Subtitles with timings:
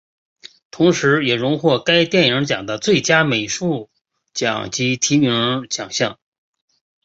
[0.71, 3.91] 同时也荣获该电影奖的最佳美术
[4.33, 6.17] 奖及提名奖项。